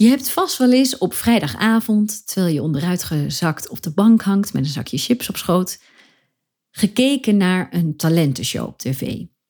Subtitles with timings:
[0.00, 4.52] Je hebt vast wel eens op vrijdagavond, terwijl je onderuit gezakt op de bank hangt
[4.52, 5.82] met een zakje chips op schoot,
[6.70, 9.00] gekeken naar een talentenshow op tv.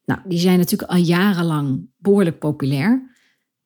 [0.05, 3.15] Nou, die zijn natuurlijk al jarenlang behoorlijk populair.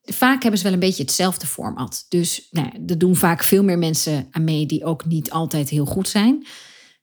[0.02, 2.06] Vaak hebben ze wel een beetje hetzelfde format.
[2.08, 5.86] Dus nou, er doen vaak veel meer mensen aan mee die ook niet altijd heel
[5.86, 6.46] goed zijn.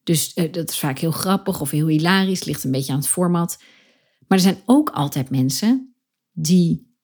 [0.03, 3.07] Dus eh, dat is vaak heel grappig of heel hilarisch, ligt een beetje aan het
[3.07, 3.57] format.
[4.27, 5.95] Maar er zijn ook altijd mensen
[6.31, 6.95] die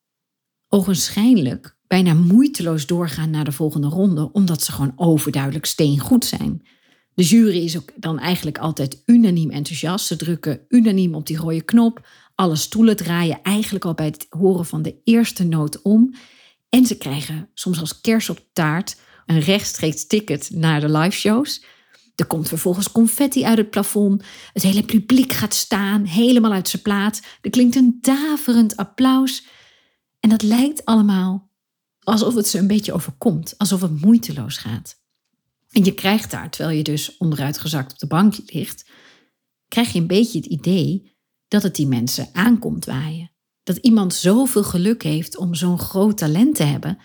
[0.67, 6.61] ogenschijnlijk bijna moeiteloos doorgaan naar de volgende ronde, omdat ze gewoon overduidelijk steengoed zijn.
[7.13, 10.05] De jury is ook dan eigenlijk altijd unaniem enthousiast.
[10.05, 12.07] Ze drukken unaniem op die rode knop.
[12.35, 16.13] Alle stoelen draaien eigenlijk al bij het horen van de eerste noot om.
[16.69, 21.63] En ze krijgen soms als kers op taart een rechtstreeks ticket naar de liveshows.
[22.15, 24.23] Er komt vervolgens confetti uit het plafond.
[24.53, 27.21] Het hele publiek gaat staan, helemaal uit zijn plaat.
[27.41, 29.45] Er klinkt een daverend applaus.
[30.19, 31.46] En dat lijkt allemaal
[32.11, 35.01] alsof het ze een beetje overkomt, alsof het moeiteloos gaat.
[35.71, 38.89] En je krijgt daar, terwijl je dus onderuit gezakt op de bank ligt,
[39.67, 41.15] krijg je een beetje het idee
[41.47, 43.31] dat het die mensen aankomt waaien.
[43.63, 46.97] Dat iemand zoveel geluk heeft om zo'n groot talent te hebben,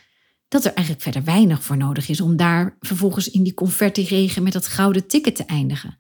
[0.48, 4.52] dat er eigenlijk verder weinig voor nodig is om daar vervolgens in die confetti-regen met
[4.52, 5.98] dat gouden ticket te eindigen.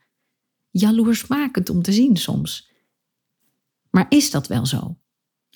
[0.70, 2.70] Jaloersmakend om te zien soms.
[3.90, 4.96] Maar is dat wel zo?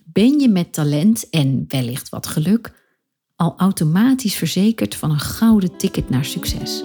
[0.05, 2.85] Ben je met talent en wellicht wat geluk
[3.37, 6.83] al automatisch verzekerd van een gouden ticket naar succes?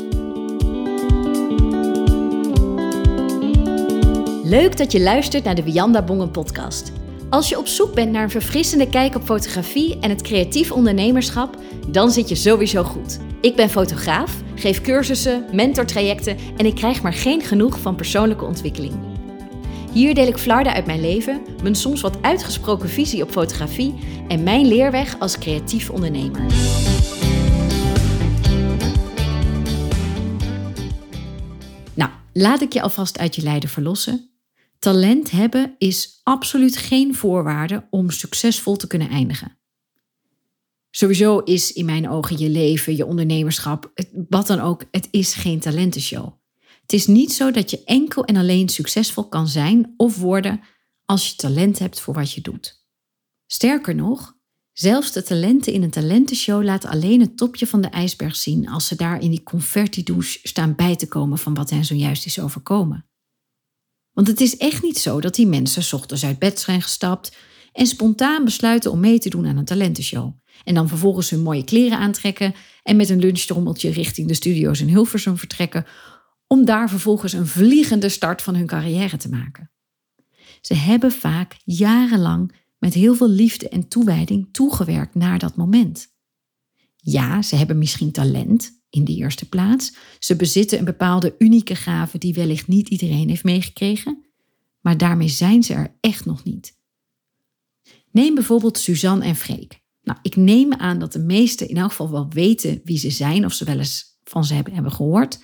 [4.43, 6.91] Leuk dat je luistert naar de Wianda Bongen podcast.
[7.29, 11.57] Als je op zoek bent naar een verfrissende kijk op fotografie en het creatief ondernemerschap,
[11.87, 13.19] dan zit je sowieso goed.
[13.41, 19.10] Ik ben fotograaf, geef cursussen, mentortrajecten en ik krijg maar geen genoeg van persoonlijke ontwikkeling.
[19.93, 23.93] Hier deel ik flarden uit mijn leven, mijn soms wat uitgesproken visie op fotografie
[24.27, 26.41] en mijn leerweg als creatief ondernemer.
[31.93, 34.29] Nou, laat ik je alvast uit je lijden verlossen.
[34.79, 39.57] Talent hebben is absoluut geen voorwaarde om succesvol te kunnen eindigen.
[40.91, 43.91] Sowieso is in mijn ogen je leven, je ondernemerschap,
[44.29, 46.40] wat dan ook, het is geen talentenshow.
[46.91, 50.61] Het is niet zo dat je enkel en alleen succesvol kan zijn of worden
[51.05, 52.85] als je talent hebt voor wat je doet.
[53.47, 54.33] Sterker nog,
[54.71, 58.87] zelfs de talenten in een talentenshow laten alleen het topje van de ijsberg zien als
[58.87, 63.05] ze daar in die converti-douche staan bij te komen van wat hen zojuist is overkomen.
[64.11, 67.37] Want het is echt niet zo dat die mensen ochtends uit bed zijn gestapt
[67.71, 70.33] en spontaan besluiten om mee te doen aan een talentenshow.
[70.63, 72.53] En dan vervolgens hun mooie kleren aantrekken
[72.83, 75.85] en met een lunchtrommeltje richting de studio's in Hilversum vertrekken
[76.51, 79.71] om daar vervolgens een vliegende start van hun carrière te maken.
[80.61, 86.07] Ze hebben vaak jarenlang met heel veel liefde en toewijding toegewerkt naar dat moment.
[86.95, 89.95] Ja, ze hebben misschien talent in de eerste plaats.
[90.19, 94.25] Ze bezitten een bepaalde unieke gave die wellicht niet iedereen heeft meegekregen,
[94.81, 96.77] maar daarmee zijn ze er echt nog niet.
[98.11, 99.79] Neem bijvoorbeeld Suzanne en Freek.
[100.01, 103.45] Nou, ik neem aan dat de meesten in elk geval wel weten wie ze zijn
[103.45, 105.39] of ze wel eens van ze hebben, hebben gehoord.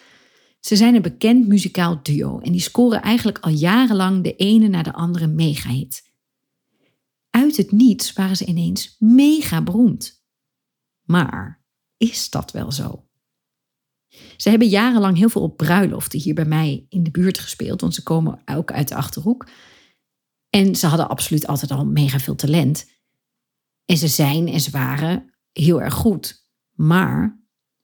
[0.60, 4.84] Ze zijn een bekend muzikaal duo en die scoren eigenlijk al jarenlang de ene na
[4.84, 6.12] de andere mega-hit.
[7.30, 10.26] Uit het niets waren ze ineens mega beroemd.
[11.04, 11.66] Maar
[11.98, 13.08] is dat wel zo?
[14.38, 17.94] Ze hebben jarenlang heel veel op bruiloften hier bij mij in de buurt gespeeld, want
[17.94, 19.50] ze komen ook uit de achterhoek.
[20.50, 22.90] En ze hadden absoluut altijd al mega veel talent.
[23.86, 26.46] En ze zijn en ze waren heel erg goed.
[26.72, 27.44] Maar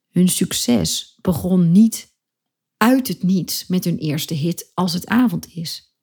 [0.10, 2.13] hun succes begon niet
[2.84, 5.96] uit het niets met hun eerste hit als het avond is.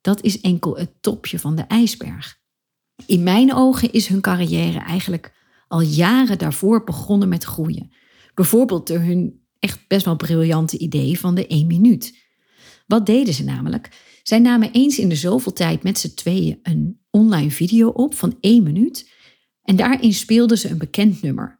[0.00, 2.40] Dat is enkel het topje van de ijsberg.
[3.06, 5.34] In mijn ogen is hun carrière eigenlijk
[5.68, 7.92] al jaren daarvoor begonnen met groeien.
[8.34, 12.18] Bijvoorbeeld door hun echt best wel briljante idee van de één minuut.
[12.86, 13.90] Wat deden ze namelijk?
[14.22, 18.36] Zij namen eens in de zoveel tijd met z'n tweeën een online video op van
[18.40, 19.10] één minuut.
[19.62, 21.55] En daarin speelden ze een bekend nummer.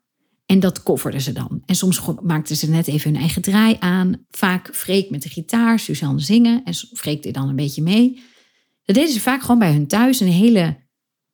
[0.47, 1.63] En dat kofferden ze dan.
[1.65, 4.27] En soms maakten ze net even hun eigen draai aan.
[4.31, 6.65] Vaak Freek met de gitaar, Suzanne zingen.
[6.65, 8.23] En Freek deed dan een beetje mee.
[8.85, 10.21] Dat deden ze vaak gewoon bij hun thuis.
[10.21, 10.77] Een hele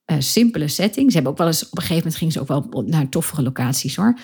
[0.07, 1.09] uh, simpele setting.
[1.09, 3.43] Ze hebben ook wel eens, op een gegeven moment gingen ze ook wel naar toffere
[3.43, 4.19] locaties hoor.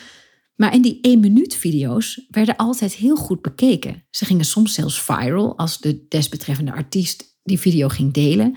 [0.55, 4.05] Maar in die één minuut video's werden altijd heel goed bekeken.
[4.11, 8.57] Ze gingen soms zelfs viral als de desbetreffende artiest die video ging delen.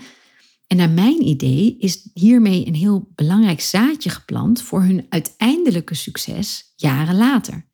[0.72, 6.72] En naar mijn idee is hiermee een heel belangrijk zaadje geplant voor hun uiteindelijke succes
[6.76, 7.68] jaren later.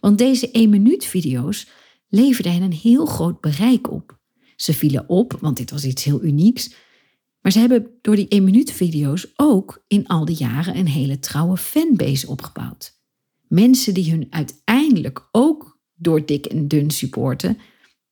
[0.00, 1.68] Want deze 1 minuut video's
[2.08, 4.18] leverden hen een heel groot bereik op.
[4.56, 6.74] Ze vielen op, want dit was iets heel unieks.
[7.40, 11.18] Maar ze hebben door die 1 minuut video's ook in al die jaren een hele
[11.18, 13.00] trouwe fanbase opgebouwd.
[13.48, 17.58] Mensen die hun uiteindelijk ook door dik en dun supporten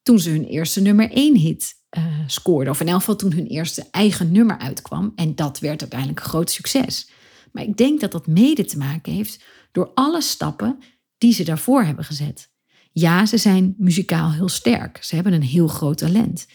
[0.03, 2.73] toen ze hun eerste nummer 1 hit uh, scoorden.
[2.73, 5.13] Of in elk geval toen hun eerste eigen nummer uitkwam.
[5.15, 7.11] En dat werd uiteindelijk een groot succes.
[7.53, 10.79] Maar ik denk dat dat mede te maken heeft door alle stappen
[11.19, 12.51] die ze daarvoor hebben gezet.
[12.93, 15.05] Ja, ze zijn muzikaal heel sterk.
[15.05, 16.47] Ze hebben een heel groot talent.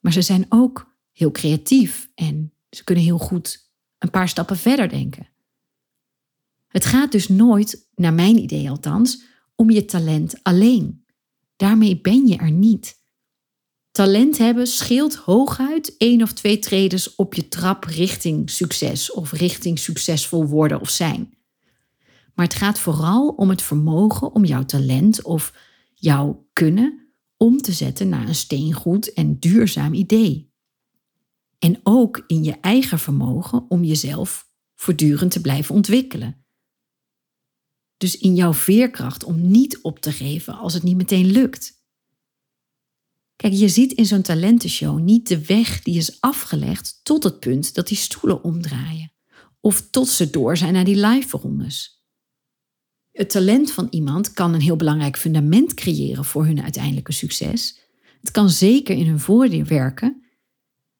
[0.00, 4.88] Maar ze zijn ook heel creatief en ze kunnen heel goed een paar stappen verder
[4.88, 5.28] denken.
[6.68, 9.22] Het gaat dus nooit, naar mijn idee althans,
[9.54, 11.04] om je talent alleen.
[11.56, 12.97] Daarmee ben je er niet.
[13.98, 19.78] Talent hebben scheelt hooguit één of twee tredes op je trap richting succes of richting
[19.78, 21.34] succesvol worden of zijn.
[22.34, 25.54] Maar het gaat vooral om het vermogen om jouw talent of
[25.94, 30.52] jouw kunnen om te zetten naar een steengoed en duurzaam idee.
[31.58, 36.44] En ook in je eigen vermogen om jezelf voortdurend te blijven ontwikkelen.
[37.96, 41.77] Dus in jouw veerkracht om niet op te geven als het niet meteen lukt.
[43.38, 47.74] Kijk, je ziet in zo'n talentenshow niet de weg die is afgelegd tot het punt
[47.74, 49.12] dat die stoelen omdraaien.
[49.60, 52.04] Of tot ze door zijn naar die live rondes.
[53.12, 57.78] Het talent van iemand kan een heel belangrijk fundament creëren voor hun uiteindelijke succes.
[58.20, 60.22] Het kan zeker in hun voordeel werken,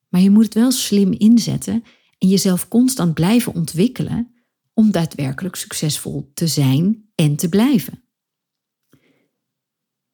[0.08, 1.84] maar je moet het wel slim inzetten
[2.18, 4.34] en jezelf constant blijven ontwikkelen
[4.74, 8.07] om daadwerkelijk succesvol te zijn en te blijven.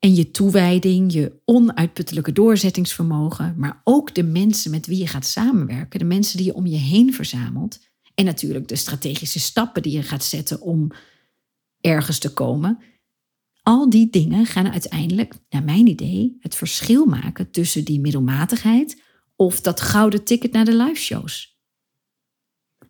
[0.05, 5.99] En je toewijding, je onuitputtelijke doorzettingsvermogen, maar ook de mensen met wie je gaat samenwerken,
[5.99, 7.81] de mensen die je om je heen verzamelt,
[8.15, 10.91] en natuurlijk de strategische stappen die je gaat zetten om
[11.81, 12.79] ergens te komen.
[13.63, 19.03] Al die dingen gaan uiteindelijk, naar mijn idee, het verschil maken tussen die middelmatigheid
[19.37, 21.59] of dat gouden ticket naar de live shows.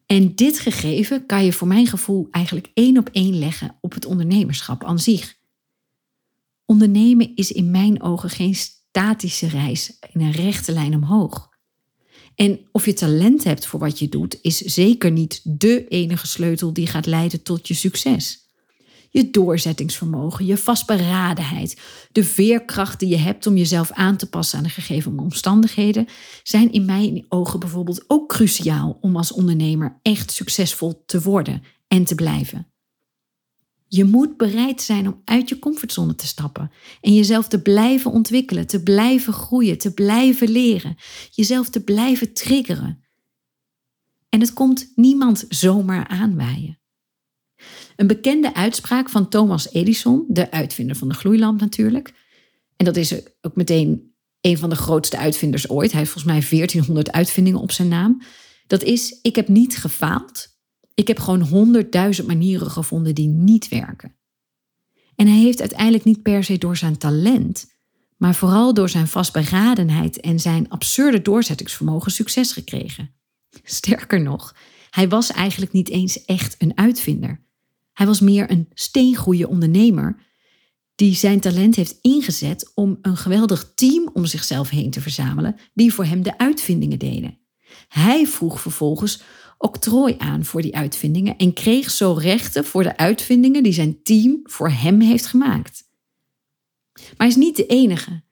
[0.06, 4.04] En dit gegeven kan je voor mijn gevoel eigenlijk één op één leggen op het
[4.04, 5.42] ondernemerschap aan zich.
[6.66, 11.52] Ondernemen is in mijn ogen geen statische reis in een rechte lijn omhoog.
[12.34, 16.72] En of je talent hebt voor wat je doet, is zeker niet de enige sleutel
[16.72, 18.42] die gaat leiden tot je succes.
[19.10, 21.80] Je doorzettingsvermogen, je vastberadenheid,
[22.12, 26.06] de veerkracht die je hebt om jezelf aan te passen aan de gegeven omstandigheden,
[26.42, 32.04] zijn in mijn ogen bijvoorbeeld ook cruciaal om als ondernemer echt succesvol te worden en
[32.04, 32.73] te blijven.
[33.88, 36.70] Je moet bereid zijn om uit je comfortzone te stappen
[37.00, 40.96] en jezelf te blijven ontwikkelen, te blijven groeien, te blijven leren,
[41.30, 43.04] jezelf te blijven triggeren.
[44.28, 46.78] En het komt niemand zomaar aanwaaien.
[47.96, 52.14] Een bekende uitspraak van Thomas Edison, de uitvinder van de gloeilamp natuurlijk.
[52.76, 55.90] En dat is ook meteen een van de grootste uitvinders ooit.
[55.90, 58.22] Hij heeft volgens mij 1400 uitvindingen op zijn naam.
[58.66, 60.53] Dat is: Ik heb niet gefaald,
[60.94, 64.14] ik heb gewoon honderdduizend manieren gevonden die niet werken.
[65.16, 67.72] En hij heeft uiteindelijk niet per se door zijn talent,
[68.16, 73.10] maar vooral door zijn vastberadenheid en zijn absurde doorzettingsvermogen succes gekregen.
[73.62, 74.56] Sterker nog,
[74.90, 77.42] hij was eigenlijk niet eens echt een uitvinder.
[77.92, 80.16] Hij was meer een steengoede ondernemer
[80.94, 85.94] die zijn talent heeft ingezet om een geweldig team om zichzelf heen te verzamelen die
[85.94, 87.38] voor hem de uitvindingen deden.
[87.88, 89.22] Hij vroeg vervolgens
[89.64, 94.40] octrooi aan voor die uitvindingen en kreeg zo rechten voor de uitvindingen die zijn team
[94.42, 95.82] voor hem heeft gemaakt.
[96.92, 98.22] Maar hij is niet de enige.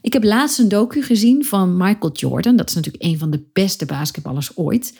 [0.00, 2.56] Ik heb laatst een docu gezien van Michael Jordan.
[2.56, 4.98] Dat is natuurlijk een van de beste basketballers ooit.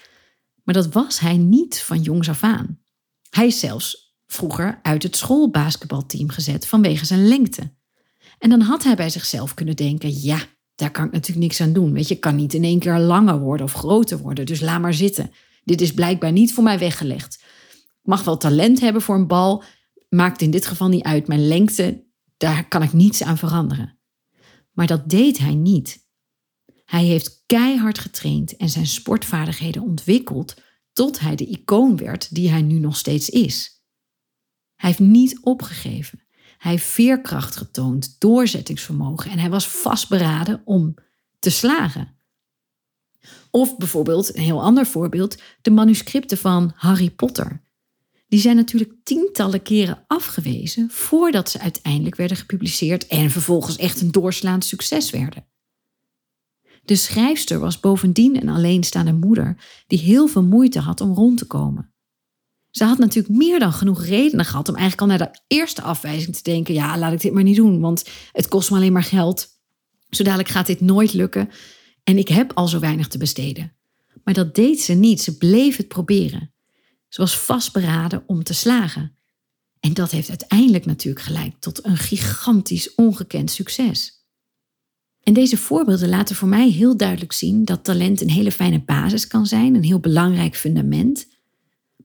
[0.64, 2.78] Maar dat was hij niet van jongs af aan.
[3.30, 7.72] Hij is zelfs vroeger uit het schoolbasketbalteam gezet vanwege zijn lengte.
[8.38, 10.40] En dan had hij bij zichzelf kunnen denken: ja,
[10.74, 11.92] daar kan ik natuurlijk niks aan doen.
[11.92, 14.94] Weet je, kan niet in één keer langer worden of groter worden, dus laat maar
[14.94, 15.30] zitten.
[15.64, 17.42] Dit is blijkbaar niet voor mij weggelegd.
[17.72, 19.64] Ik mag wel talent hebben voor een bal,
[20.08, 21.26] maakt in dit geval niet uit.
[21.26, 22.04] Mijn lengte,
[22.36, 23.98] daar kan ik niets aan veranderen.
[24.72, 26.08] Maar dat deed hij niet.
[26.84, 30.54] Hij heeft keihard getraind en zijn sportvaardigheden ontwikkeld
[30.92, 33.84] tot hij de icoon werd die hij nu nog steeds is.
[34.76, 36.22] Hij heeft niet opgegeven.
[36.58, 40.94] Hij heeft veerkracht getoond, doorzettingsvermogen en hij was vastberaden om
[41.38, 42.19] te slagen.
[43.50, 47.62] Of bijvoorbeeld, een heel ander voorbeeld, de manuscripten van Harry Potter.
[48.28, 54.12] Die zijn natuurlijk tientallen keren afgewezen voordat ze uiteindelijk werden gepubliceerd en vervolgens echt een
[54.12, 55.46] doorslaand succes werden.
[56.84, 61.46] De schrijfster was bovendien een alleenstaande moeder die heel veel moeite had om rond te
[61.46, 61.92] komen.
[62.70, 66.36] Ze had natuurlijk meer dan genoeg redenen gehad om eigenlijk al naar de eerste afwijzing
[66.36, 69.02] te denken: ja, laat ik dit maar niet doen, want het kost me alleen maar
[69.02, 69.48] geld.
[70.10, 71.50] Zo dadelijk gaat dit nooit lukken
[72.10, 73.72] en ik heb al zo weinig te besteden.
[74.24, 76.52] Maar dat deed ze niet, ze bleef het proberen.
[77.08, 79.16] Ze was vastberaden om te slagen.
[79.80, 84.24] En dat heeft uiteindelijk natuurlijk geleid tot een gigantisch ongekend succes.
[85.22, 89.26] En deze voorbeelden laten voor mij heel duidelijk zien dat talent een hele fijne basis
[89.26, 91.26] kan zijn, een heel belangrijk fundament,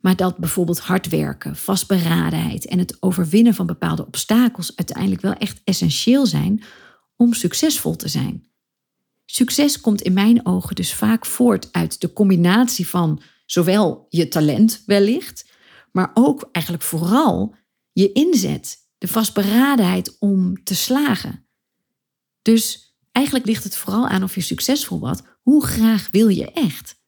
[0.01, 5.61] maar dat bijvoorbeeld hard werken, vastberadenheid en het overwinnen van bepaalde obstakels uiteindelijk wel echt
[5.63, 6.63] essentieel zijn
[7.15, 8.53] om succesvol te zijn.
[9.25, 14.83] Succes komt in mijn ogen dus vaak voort uit de combinatie van zowel je talent
[14.85, 15.49] wellicht,
[15.91, 17.55] maar ook eigenlijk vooral
[17.91, 21.47] je inzet, de vastberadenheid om te slagen.
[22.41, 25.21] Dus eigenlijk ligt het vooral aan of je succesvol wordt.
[25.41, 27.03] Hoe graag wil je echt?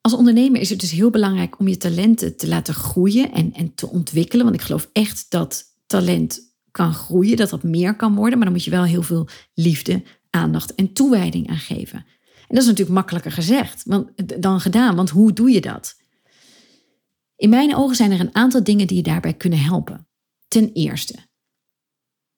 [0.00, 3.74] Als ondernemer is het dus heel belangrijk om je talenten te laten groeien en, en
[3.74, 4.44] te ontwikkelen.
[4.44, 8.34] Want ik geloof echt dat talent kan groeien, dat dat meer kan worden.
[8.38, 11.98] Maar dan moet je wel heel veel liefde, aandacht en toewijding aan geven.
[11.98, 13.82] En dat is natuurlijk makkelijker gezegd
[14.42, 15.96] dan gedaan, want hoe doe je dat?
[17.36, 20.08] In mijn ogen zijn er een aantal dingen die je daarbij kunnen helpen.
[20.48, 21.14] Ten eerste,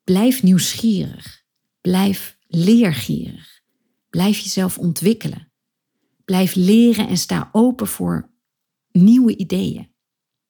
[0.05, 1.45] blijf nieuwsgierig.
[1.81, 3.61] Blijf leergierig.
[4.11, 5.53] Blijf jezelf ontwikkelen.
[6.25, 8.31] Blijf leren en sta open voor
[8.93, 9.93] nieuwe ideeën.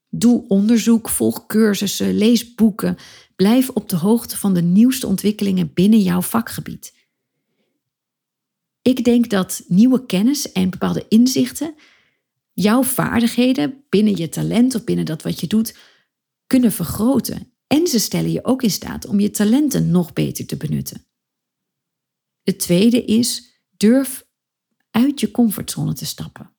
[0.09, 2.97] Doe onderzoek, volg cursussen, lees boeken.
[3.37, 6.99] Blijf op de hoogte van de nieuwste ontwikkelingen binnen jouw vakgebied.
[8.91, 11.75] Ik denk dat nieuwe kennis en bepaalde inzichten
[12.53, 15.77] jouw vaardigheden binnen je talent of binnen dat wat je doet
[16.47, 17.53] kunnen vergroten.
[17.67, 21.07] En ze stellen je ook in staat om je talenten nog beter te benutten.
[22.43, 24.27] Het tweede is durf
[24.91, 26.55] uit je comfortzone te stappen.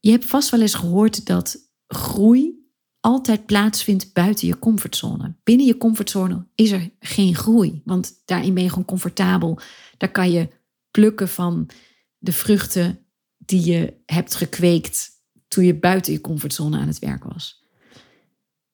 [0.00, 2.68] Je hebt vast wel eens gehoord dat groei
[3.00, 5.36] altijd plaatsvindt buiten je comfortzone.
[5.42, 9.58] Binnen je comfortzone is er geen groei, want daarin ben je gewoon comfortabel.
[9.96, 10.62] Daar kan je
[10.94, 11.70] plukken van
[12.18, 15.10] de vruchten die je hebt gekweekt
[15.48, 17.66] toen je buiten je comfortzone aan het werk was.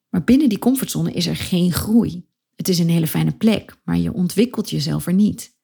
[0.09, 2.29] Maar binnen die comfortzone is er geen groei.
[2.55, 5.57] Het is een hele fijne plek, maar je ontwikkelt jezelf er niet.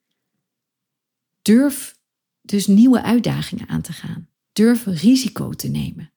[1.43, 1.99] Durf
[2.41, 4.29] dus nieuwe uitdagingen aan te gaan.
[4.53, 6.13] Durf risico te nemen.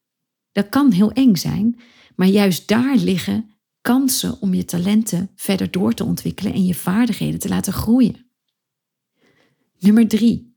[0.52, 1.80] Dat kan heel eng zijn,
[2.16, 7.40] maar juist daar liggen kansen om je talenten verder door te ontwikkelen en je vaardigheden
[7.40, 8.29] te laten groeien.
[9.80, 10.56] Nummer drie.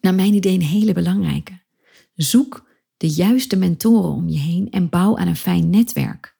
[0.00, 1.60] Naar mijn idee een hele belangrijke.
[2.14, 6.36] Zoek de juiste mentoren om je heen en bouw aan een fijn netwerk.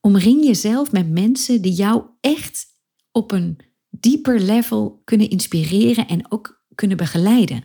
[0.00, 2.66] Omring jezelf met mensen die jou echt
[3.12, 3.58] op een
[3.90, 7.64] dieper level kunnen inspireren en ook kunnen begeleiden.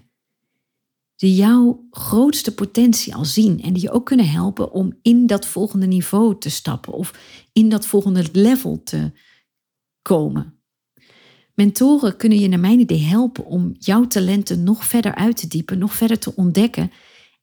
[1.15, 5.45] Die jouw grootste potentie al zien en die je ook kunnen helpen om in dat
[5.45, 7.19] volgende niveau te stappen of
[7.53, 9.11] in dat volgende level te
[10.01, 10.52] komen.
[11.53, 15.77] Mentoren kunnen je naar mijn idee helpen om jouw talenten nog verder uit te diepen,
[15.77, 16.91] nog verder te ontdekken.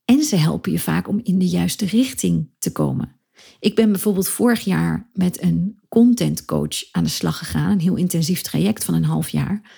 [0.05, 3.21] En ze helpen je vaak om in de juiste richting te komen.
[3.61, 7.97] Ik ben bijvoorbeeld vorig jaar met een content coach aan de slag gegaan, een heel
[7.97, 9.71] intensief traject van een half jaar.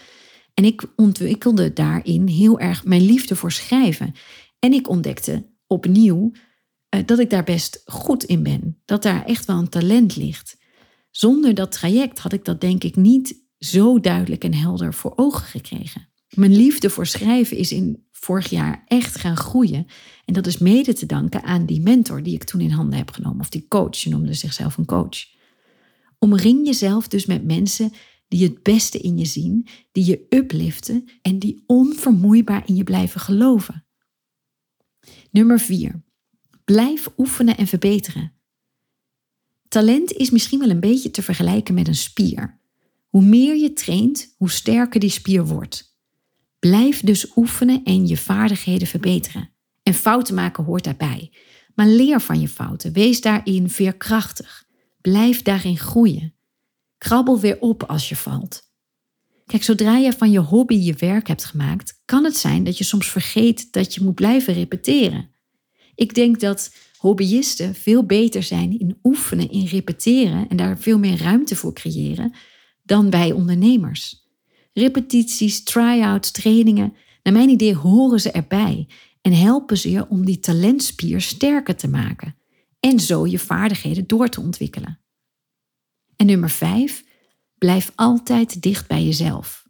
[0.55, 4.15] En ik ontwikkelde daarin heel erg mijn liefde voor schrijven.
[4.59, 6.33] En ik ontdekte opnieuw
[6.95, 10.57] uh, dat ik daar best goed in ben, dat daar echt wel een talent ligt.
[11.11, 15.47] Zonder dat traject had ik dat denk ik niet zo duidelijk en helder voor ogen
[15.47, 16.09] gekregen.
[16.29, 19.87] Mijn liefde voor schrijven is in vorig jaar echt gaan groeien.
[20.25, 23.11] En dat is mede te danken aan die mentor die ik toen in handen heb
[23.11, 23.41] genomen.
[23.41, 25.27] Of die coach, je noemde zichzelf een coach.
[26.19, 27.93] Omring jezelf dus met mensen
[28.29, 33.21] die het beste in je zien, die je upliften en die onvermoeibaar in je blijven
[33.21, 33.85] geloven.
[35.31, 36.03] Nummer 4.
[36.65, 38.33] Blijf oefenen en verbeteren.
[39.69, 42.61] Talent is misschien wel een beetje te vergelijken met een spier.
[43.13, 45.97] Hoe meer je traint, hoe sterker die spier wordt.
[46.59, 49.51] Blijf dus oefenen en je vaardigheden verbeteren.
[49.83, 51.33] En fouten maken hoort daarbij.
[51.75, 52.93] Maar leer van je fouten.
[52.93, 54.65] Wees daarin veerkrachtig.
[55.01, 56.35] Blijf daarin groeien.
[56.99, 58.63] Krabbel weer op als je valt.
[59.47, 62.85] Kijk, zodra je van je hobby je werk hebt gemaakt, kan het zijn dat je
[62.85, 65.31] soms vergeet dat je moet blijven repeteren.
[65.95, 71.23] Ik denk dat hobbyisten veel beter zijn in oefenen, in repeteren en daar veel meer
[71.23, 72.33] ruimte voor creëren
[72.93, 74.31] dan bij ondernemers.
[74.73, 78.89] Repetities, try-outs, trainingen, naar mijn idee horen ze erbij
[79.21, 82.37] en helpen ze je om die talentspier sterker te maken
[82.81, 85.01] en zo je vaardigheden door te ontwikkelen.
[86.17, 87.05] En nummer vijf,
[87.59, 89.67] blijf altijd dicht bij jezelf.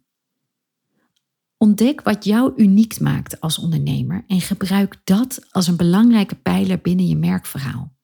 [1.57, 7.07] Ontdek wat jou uniek maakt als ondernemer en gebruik dat als een belangrijke pijler binnen
[7.07, 7.95] je merkverhaal.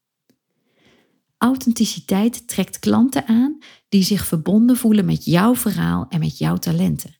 [1.39, 3.57] Authenticiteit trekt klanten aan
[3.89, 7.17] die zich verbonden voelen met jouw verhaal en met jouw talenten.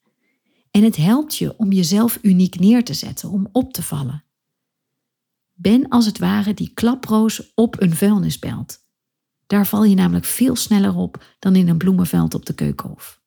[0.72, 4.24] En het helpt je om jezelf uniek neer te zetten, om op te vallen.
[5.54, 8.78] Ben als het ware die klaproos op een vuilnisbelt.
[9.48, 13.22] Daar val je namelijk veel sneller op dan in een bloemenveld op de keukenhof.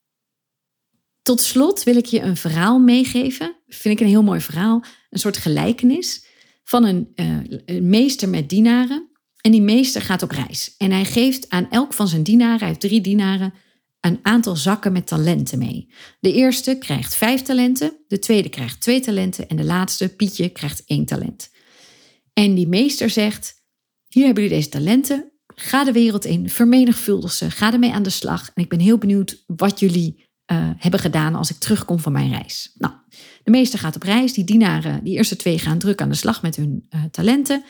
[1.23, 3.57] Tot slot wil ik je een verhaal meegeven.
[3.69, 4.85] Vind ik een heel mooi verhaal.
[5.11, 6.27] Een soort gelijkenis
[6.65, 9.12] van een, uh, een meester met dienaren.
[9.43, 10.75] En die meester gaat op reis.
[10.79, 13.55] En hij geeft aan elk van zijn dienaren, hij heeft drie dienaren,
[14.01, 15.89] een aantal zakken met talenten mee.
[16.21, 20.83] De eerste krijgt vijf talenten, de tweede krijgt twee talenten en de laatste, Pietje, krijgt
[20.87, 21.51] één talent.
[22.33, 23.55] En die meester zegt:
[24.09, 28.11] Hier hebben jullie deze talenten, ga de wereld in, vermenigvuldig ze, ga ermee aan de
[28.11, 28.51] slag.
[28.55, 32.31] En ik ben heel benieuwd wat jullie uh, hebben gedaan als ik terugkom van mijn
[32.31, 32.73] reis.
[32.75, 32.95] Nou,
[33.43, 36.43] de meester gaat op reis, die dienaren, die eerste twee gaan druk aan de slag
[36.43, 37.65] met hun uh, talenten.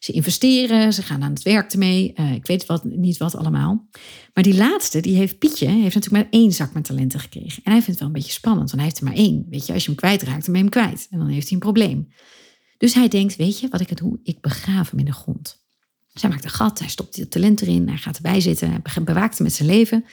[0.00, 2.12] Ze investeren, ze gaan aan het werk ermee.
[2.14, 3.88] Uh, ik weet wat, niet wat allemaal.
[4.34, 7.62] Maar die laatste, die heeft Pietje, heeft natuurlijk maar één zak met talenten gekregen.
[7.64, 9.46] En hij vindt het wel een beetje spannend, want hij heeft er maar één.
[9.50, 11.06] Weet je, als je hem kwijtraakt, dan ben je hem kwijt.
[11.10, 12.08] En dan heeft hij een probleem.
[12.78, 14.20] Dus hij denkt, weet je wat ik het doe?
[14.22, 15.64] Ik begraaf hem in de grond.
[16.12, 19.38] Zij maakt een gat, hij stopt die talent erin, hij gaat erbij zitten, hij bewaakt
[19.38, 20.04] hem met zijn leven.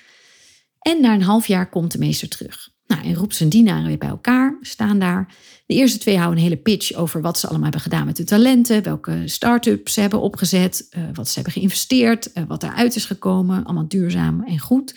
[0.79, 2.70] En na een half jaar komt de meester terug.
[2.88, 5.36] Nou, en roept zijn dienaren weer bij elkaar, staan daar.
[5.65, 8.25] De eerste twee houden een hele pitch over wat ze allemaal hebben gedaan met hun
[8.25, 13.06] talenten, welke start-ups ze hebben opgezet, uh, wat ze hebben geïnvesteerd, uh, wat eruit is
[13.06, 14.96] gekomen, allemaal duurzaam en goed.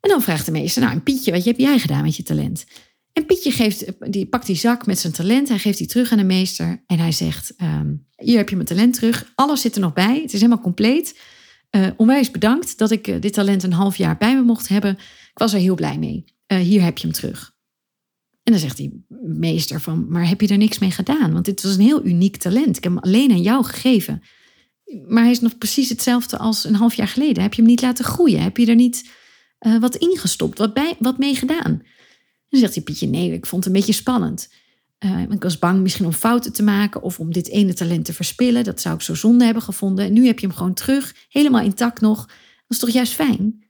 [0.00, 2.64] En dan vraagt de meester, nou, Pietje, wat heb jij gedaan met je talent?
[3.12, 6.18] En Pietje geeft, die pakt die zak met zijn talent, hij geeft die terug aan
[6.18, 9.80] de meester en hij zegt, um, hier heb je mijn talent terug, alles zit er
[9.80, 11.18] nog bij, het is helemaal compleet.
[11.70, 14.90] Uh, onwijs bedankt dat ik dit talent een half jaar bij me mocht hebben.
[15.30, 16.33] Ik was er heel blij mee.
[16.52, 17.52] Uh, hier heb je hem terug.
[18.42, 21.32] En dan zegt die meester van, maar heb je er niks mee gedaan?
[21.32, 22.76] Want dit was een heel uniek talent.
[22.76, 24.22] Ik heb hem alleen aan jou gegeven.
[25.08, 27.42] Maar hij is nog precies hetzelfde als een half jaar geleden.
[27.42, 28.42] Heb je hem niet laten groeien?
[28.42, 29.10] Heb je er niet
[29.60, 31.82] uh, wat ingestopt, wat, bij, wat mee gedaan?
[32.48, 34.52] Dan zegt hij Pietje, nee, ik vond het een beetje spannend.
[35.04, 38.12] Uh, ik was bang misschien om fouten te maken of om dit ene talent te
[38.12, 38.64] verspillen.
[38.64, 40.04] Dat zou ik zo zonde hebben gevonden.
[40.04, 42.26] En nu heb je hem gewoon terug, helemaal intact nog.
[42.26, 42.34] Dat
[42.68, 43.63] is toch juist fijn?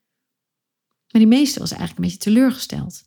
[1.14, 3.03] Maar die meester was eigenlijk een beetje teleurgesteld.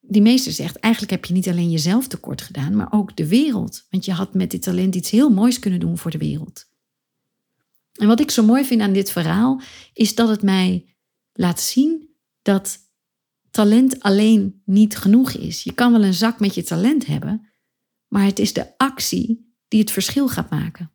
[0.00, 3.86] Die meester zegt, eigenlijk heb je niet alleen jezelf tekort gedaan, maar ook de wereld.
[3.90, 6.70] Want je had met dit talent iets heel moois kunnen doen voor de wereld.
[7.92, 9.60] En wat ik zo mooi vind aan dit verhaal,
[9.92, 10.94] is dat het mij
[11.32, 12.08] laat zien
[12.42, 12.78] dat
[13.50, 15.62] talent alleen niet genoeg is.
[15.62, 17.52] Je kan wel een zak met je talent hebben,
[18.08, 20.91] maar het is de actie die het verschil gaat maken.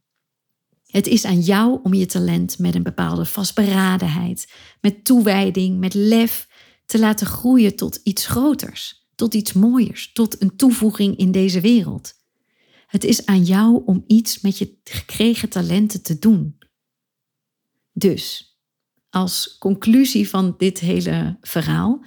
[0.87, 6.47] Het is aan jou om je talent met een bepaalde vastberadenheid, met toewijding, met lef
[6.85, 12.13] te laten groeien tot iets groters, tot iets mooiers, tot een toevoeging in deze wereld.
[12.87, 16.57] Het is aan jou om iets met je gekregen talenten te doen.
[17.93, 18.55] Dus,
[19.09, 22.05] als conclusie van dit hele verhaal,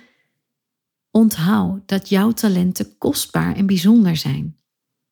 [1.11, 4.59] onthoud dat jouw talenten kostbaar en bijzonder zijn.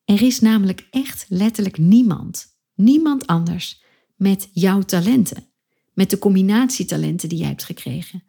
[0.05, 3.81] Er is namelijk echt letterlijk niemand Niemand anders
[4.15, 5.47] met jouw talenten,
[5.93, 8.23] met de combinatietalenten die jij hebt gekregen.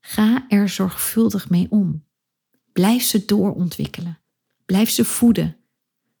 [0.00, 2.04] Ga er zorgvuldig mee om.
[2.72, 4.18] Blijf ze doorontwikkelen.
[4.66, 5.56] Blijf ze voeden,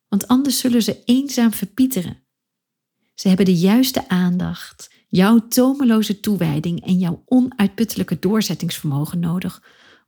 [0.08, 2.22] want anders zullen ze eenzaam verpieteren.
[3.14, 9.62] Ze hebben de juiste aandacht, jouw tomeloze toewijding en jouw onuitputtelijke doorzettingsvermogen nodig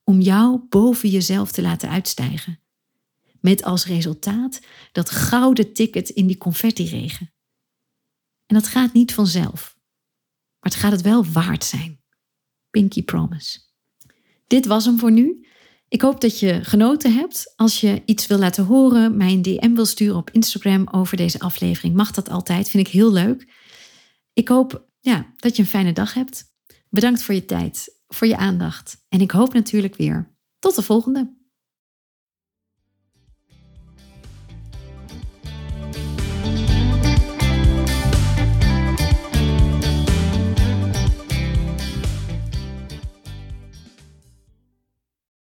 [0.04, 2.58] om jou boven jezelf te laten uitstijgen.
[3.46, 4.60] Met als resultaat
[4.92, 7.32] dat gouden ticket in die confettiregen.
[8.46, 9.76] En dat gaat niet vanzelf.
[10.60, 12.00] Maar het gaat het wel waard zijn.
[12.70, 13.60] Pinky Promise.
[14.46, 15.46] Dit was hem voor nu.
[15.88, 17.52] Ik hoop dat je genoten hebt.
[17.56, 21.38] Als je iets wil laten horen, mij een DM wil sturen op Instagram over deze
[21.38, 22.70] aflevering, mag dat altijd.
[22.70, 23.52] Vind ik heel leuk.
[24.32, 26.44] Ik hoop ja, dat je een fijne dag hebt.
[26.88, 29.04] Bedankt voor je tijd, voor je aandacht.
[29.08, 31.35] En ik hoop natuurlijk weer tot de volgende.